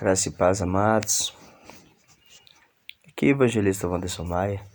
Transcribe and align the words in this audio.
Graça 0.00 0.30
e 0.30 0.32
paz, 0.32 0.62
amados. 0.62 1.36
Aqui, 3.06 3.26
Evangelista 3.26 3.86
Wanderson 3.86 4.24
Maia. 4.24 4.66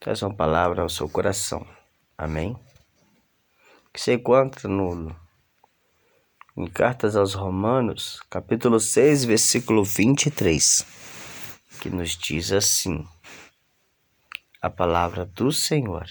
Traz 0.00 0.20
uma 0.20 0.34
palavra 0.34 0.82
ao 0.82 0.88
seu 0.88 1.08
coração. 1.08 1.64
Amém? 2.18 2.58
Que 3.92 4.00
se 4.00 4.14
encontra 4.14 4.68
no, 4.68 5.14
em 6.56 6.66
Cartas 6.66 7.14
aos 7.14 7.34
Romanos, 7.34 8.20
capítulo 8.28 8.80
6, 8.80 9.26
versículo 9.26 9.84
23, 9.84 10.84
que 11.80 11.88
nos 11.88 12.16
diz 12.16 12.50
assim: 12.50 13.06
A 14.60 14.68
palavra 14.68 15.24
do 15.24 15.52
Senhor. 15.52 16.08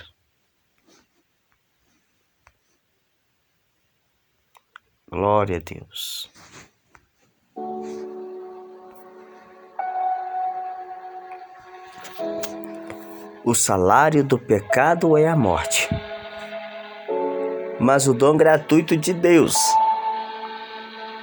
Glória 5.10 5.58
a 5.58 5.60
Deus. 5.60 6.32
O 13.52 13.54
salário 13.54 14.24
do 14.24 14.38
pecado 14.38 15.18
é 15.18 15.28
a 15.28 15.36
morte, 15.36 15.90
mas 17.82 18.08
o 18.08 18.14
dom 18.14 18.38
gratuito 18.38 18.96
de 18.96 19.14
Deus 19.14 19.54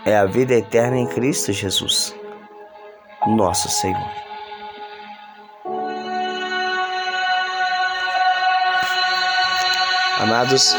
é 0.05 0.15
a 0.15 0.27
vida 0.27 0.53
eterna 0.53 0.99
em 0.99 1.07
Cristo 1.07 1.55
Jesus, 1.55 2.15
nosso 3.27 3.71
Senhor. 3.71 4.11
Amados, 10.21 10.77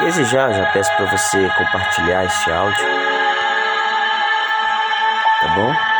desde 0.00 0.24
já 0.24 0.52
já 0.52 0.72
peço 0.72 0.90
para 0.96 1.06
você 1.06 1.48
compartilhar 1.56 2.24
este 2.24 2.50
áudio, 2.50 2.84
tá 5.40 5.54
bom? 5.54 5.91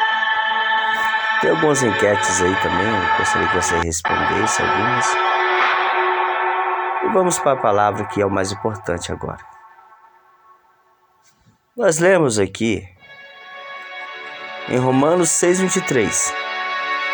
Tem 1.43 1.51
algumas 1.51 1.83
enquetes 1.83 2.41
aí 2.41 2.55
também, 2.63 3.19
gostaria 3.19 3.49
que 3.49 3.57
você 3.57 3.77
respondesse 3.81 4.63
algumas. 4.63 5.07
E 7.03 7.09
vamos 7.13 7.37
para 7.41 7.53
a 7.53 7.61
palavra 7.61 8.05
que 8.05 8.23
é 8.23 8.25
o 8.25 8.31
mais 8.31 8.53
importante 8.53 9.11
agora. 9.11 9.45
Nós 11.77 11.99
lemos 11.99 12.39
aqui 12.39 12.89
em 14.69 14.77
Romanos 14.77 15.31
6,23: 15.31 16.33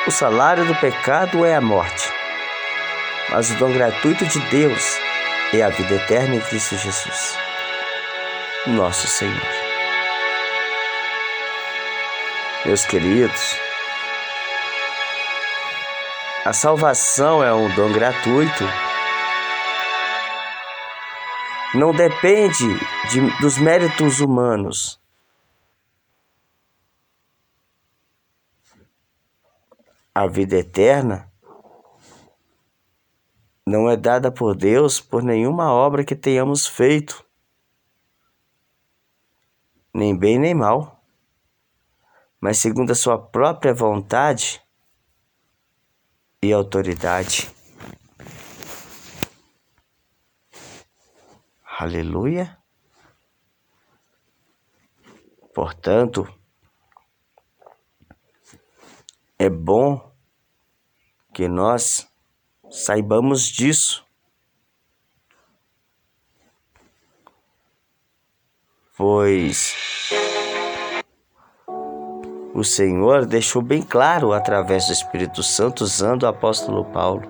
O 0.06 0.10
salário 0.10 0.66
do 0.66 0.74
pecado 0.74 1.46
é 1.46 1.56
a 1.56 1.60
morte, 1.62 2.12
mas 3.30 3.50
o 3.50 3.54
dom 3.54 3.72
gratuito 3.72 4.26
de 4.26 4.40
Deus 4.50 4.98
é 5.54 5.62
a 5.62 5.70
vida 5.70 5.94
eterna 5.94 6.34
em 6.34 6.40
Cristo 6.40 6.76
Jesus, 6.76 7.38
nosso 8.66 9.06
Senhor. 9.06 9.68
Meus 12.66 12.84
queridos, 12.84 13.67
a 16.44 16.52
salvação 16.52 17.42
é 17.42 17.52
um 17.52 17.74
dom 17.74 17.92
gratuito. 17.92 18.64
Não 21.74 21.92
depende 21.92 22.64
de, 23.10 23.40
dos 23.40 23.58
méritos 23.58 24.20
humanos. 24.20 24.98
A 30.14 30.26
vida 30.26 30.56
eterna 30.56 31.30
não 33.66 33.90
é 33.90 33.96
dada 33.96 34.32
por 34.32 34.56
Deus 34.56 35.00
por 35.00 35.22
nenhuma 35.22 35.70
obra 35.70 36.02
que 36.02 36.16
tenhamos 36.16 36.66
feito, 36.66 37.22
nem 39.92 40.16
bem 40.16 40.38
nem 40.38 40.54
mal, 40.54 41.02
mas 42.40 42.58
segundo 42.58 42.92
a 42.92 42.94
Sua 42.94 43.18
própria 43.18 43.74
vontade 43.74 44.66
e 46.42 46.52
autoridade. 46.52 47.50
Aleluia. 51.64 52.56
Portanto, 55.52 56.26
é 59.38 59.48
bom 59.48 60.12
que 61.34 61.48
nós 61.48 62.08
saibamos 62.70 63.46
disso. 63.48 64.06
Pois 68.96 70.27
o 72.58 72.64
Senhor 72.64 73.24
deixou 73.24 73.62
bem 73.62 73.80
claro 73.80 74.32
através 74.32 74.86
do 74.86 74.92
Espírito 74.92 75.44
Santo 75.44 75.82
usando 75.82 76.24
o 76.24 76.26
apóstolo 76.26 76.84
Paulo. 76.86 77.22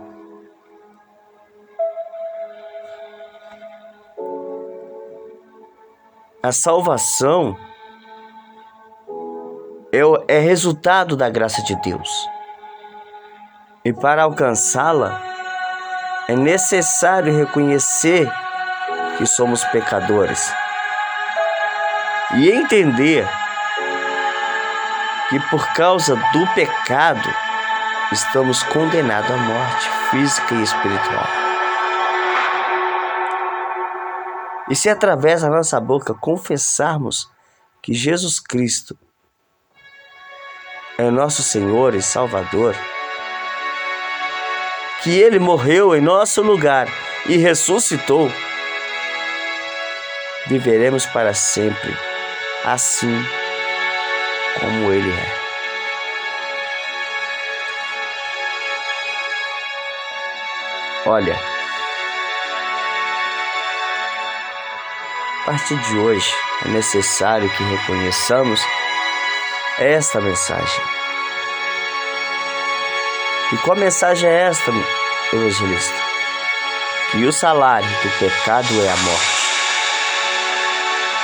A 6.43 6.51
salvação 6.51 7.55
é, 9.93 10.37
é 10.37 10.39
resultado 10.39 11.15
da 11.15 11.29
graça 11.29 11.63
de 11.63 11.77
Deus. 11.83 12.09
E 13.85 13.93
para 13.93 14.23
alcançá-la, 14.23 15.21
é 16.27 16.35
necessário 16.35 17.37
reconhecer 17.37 18.33
que 19.19 19.27
somos 19.27 19.63
pecadores 19.65 20.51
e 22.35 22.51
entender 22.51 23.29
que 25.29 25.39
por 25.51 25.67
causa 25.75 26.17
do 26.33 26.47
pecado 26.55 27.29
estamos 28.11 28.63
condenados 28.63 29.31
à 29.31 29.37
morte 29.37 29.91
física 30.11 30.55
e 30.55 30.63
espiritual. 30.63 31.29
E 34.71 34.75
se 34.75 34.89
através 34.89 35.43
da 35.43 35.49
nossa 35.49 35.79
boca 35.81 36.15
confessarmos 36.15 37.31
que 37.83 37.93
Jesus 37.93 38.41
Cristo 38.41 38.99
é 40.97 41.11
nosso 41.11 41.43
Senhor 41.43 41.95
e 41.95 42.03
Salvador, 42.03 42.75
que 45.03 45.11
Ele 45.11 45.39
morreu 45.39 45.95
em 45.95 46.01
nosso 46.01 46.43
lugar 46.43 46.89
e 47.27 47.37
ressuscitou, 47.37 48.31
viveremos 50.47 51.07
para 51.07 51.33
sempre 51.35 51.95
assim 52.65 53.25
como 54.61 54.93
Ele 54.93 55.11
é. 55.11 55.49
Olha, 61.07 61.39
a 65.41 65.45
partir 65.47 65.77
de 65.77 65.97
hoje 65.97 66.35
é 66.67 66.69
necessário 66.69 67.49
que 67.49 67.63
reconheçamos 67.63 68.61
esta 69.79 70.21
mensagem. 70.21 70.85
E 73.53 73.57
qual 73.59 73.79
mensagem 73.79 74.29
é 74.29 74.49
esta, 74.49 74.71
evangelista? 75.33 75.95
Que 77.11 77.25
o 77.25 77.33
salário 77.33 77.89
do 77.89 78.11
pecado 78.19 78.69
é 78.85 78.89
a 78.91 78.97
morte, 78.97 79.39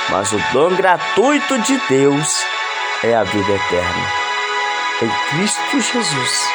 mas 0.09 0.31
o 0.31 0.39
dom 0.51 0.75
gratuito 0.75 1.59
de 1.59 1.77
Deus 1.87 2.54
é 3.03 3.15
a 3.15 3.23
vida 3.23 3.51
eterna. 3.51 4.11
Em 5.01 5.09
Cristo 5.29 5.81
Jesus, 5.81 6.49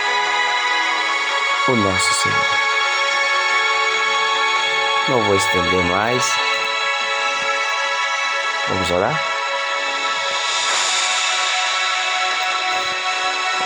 o 1.69 1.73
nosso 1.73 2.15
Senhor. 2.15 2.47
Não 5.09 5.23
vou 5.25 5.37
estender 5.37 5.85
mais. 5.85 6.33
Vamos 8.69 8.91
orar? 8.91 9.21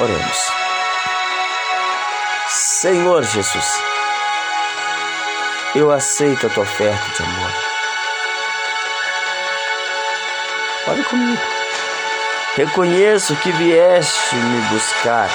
Oremos. 0.00 0.52
Senhor 2.48 3.22
Jesus, 3.22 3.82
eu 5.74 5.90
aceito 5.90 6.46
a 6.46 6.50
tua 6.50 6.64
oferta 6.64 7.10
de 7.14 7.22
amor. 7.22 7.50
Ore 10.88 11.04
comigo. 11.04 11.63
Reconheço 12.56 13.34
que 13.36 13.50
vieste 13.50 14.36
me 14.36 14.60
buscar. 14.68 15.28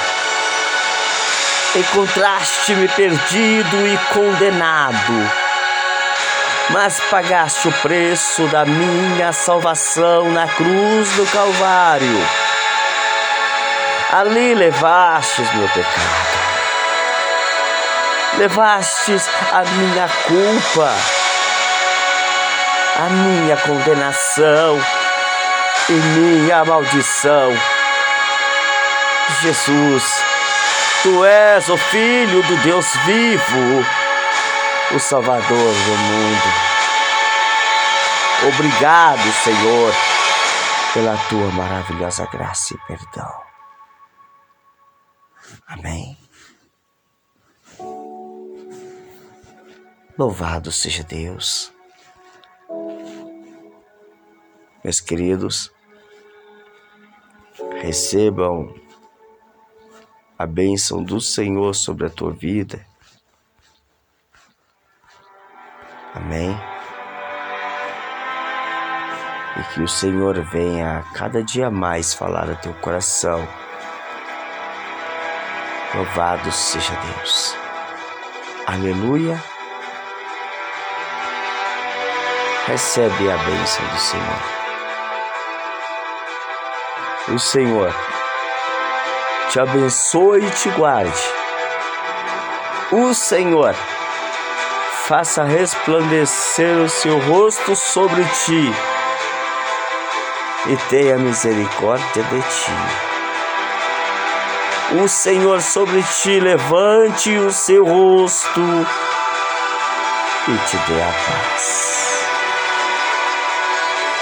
Encontraste-me 1.75 2.87
perdido 2.87 3.87
e 3.87 3.97
condenado, 4.13 5.31
mas 6.69 7.01
pagaste 7.11 7.67
o 7.67 7.73
preço 7.73 8.47
da 8.47 8.65
minha 8.65 9.33
salvação 9.33 10.31
na 10.31 10.47
cruz 10.47 11.09
do 11.17 11.25
Calvário. 11.25 12.25
Ali 14.13 14.55
levastes 14.55 15.53
meu 15.55 15.67
pecado, 15.67 16.39
levastes 18.37 19.29
a 19.51 19.63
minha 19.63 20.07
culpa, 20.25 20.89
a 22.95 23.09
minha 23.09 23.57
condenação 23.57 24.79
em 25.89 25.95
mim 25.95 26.51
a 26.51 26.63
maldição. 26.65 27.51
Jesus, 29.41 30.23
tu 31.03 31.23
és 31.25 31.69
o 31.69 31.77
Filho 31.77 32.43
do 32.43 32.57
Deus 32.57 32.85
vivo, 33.05 33.85
o 34.95 34.99
Salvador 34.99 35.41
do 35.47 35.97
mundo. 35.97 36.69
Obrigado, 38.53 39.31
Senhor, 39.43 39.93
pela 40.93 41.17
tua 41.29 41.51
maravilhosa 41.51 42.25
graça 42.25 42.73
e 42.73 42.77
perdão. 42.87 43.49
Amém. 45.67 46.17
Louvado 50.17 50.71
seja 50.71 51.03
Deus. 51.03 51.71
Meus 54.89 55.01
queridos, 55.01 55.71
recebam 57.79 58.73
a 60.35 60.47
bênção 60.47 61.03
do 61.03 61.21
Senhor 61.21 61.75
sobre 61.75 62.07
a 62.07 62.09
tua 62.09 62.31
vida. 62.31 62.83
Amém. 66.15 66.57
E 69.59 69.73
que 69.75 69.81
o 69.83 69.87
Senhor 69.87 70.43
venha 70.45 71.05
cada 71.13 71.43
dia 71.43 71.69
mais 71.69 72.15
falar 72.15 72.49
a 72.49 72.55
teu 72.55 72.73
coração. 72.81 73.47
Louvado 75.93 76.51
seja 76.51 76.95
Deus. 76.95 77.55
Aleluia. 78.65 79.39
Recebe 82.65 83.31
a 83.31 83.37
bênção 83.37 83.87
do 83.87 83.99
Senhor. 83.99 84.58
O 87.27 87.37
Senhor 87.37 87.93
te 89.49 89.59
abençoe 89.59 90.45
e 90.45 90.49
te 90.51 90.69
guarde. 90.69 91.33
O 92.91 93.13
Senhor 93.13 93.75
faça 95.05 95.43
resplandecer 95.43 96.77
o 96.77 96.89
seu 96.89 97.19
rosto 97.19 97.75
sobre 97.75 98.23
ti 98.23 98.73
e 100.67 100.77
tenha 100.89 101.17
misericórdia 101.17 102.23
de 102.23 102.41
ti. 102.41 102.71
O 105.03 105.07
Senhor 105.07 105.61
sobre 105.61 106.01
ti 106.03 106.39
levante 106.39 107.37
o 107.37 107.51
seu 107.51 107.85
rosto 107.85 108.61
e 110.47 110.57
te 110.67 110.77
dê 110.77 111.01
a 111.01 111.13
paz. 111.27 112.27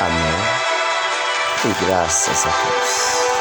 Amém. 0.02 0.67
E 1.68 1.86
graças 1.86 2.46
a 2.46 2.50
Deus. 2.50 3.37